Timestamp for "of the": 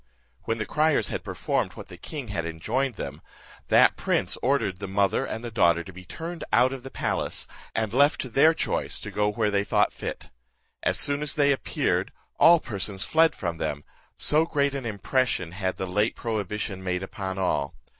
6.73-6.89